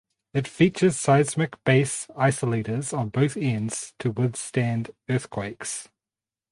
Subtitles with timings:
[0.33, 5.89] It features seismic base isolators on both ends to withstand earthquakes.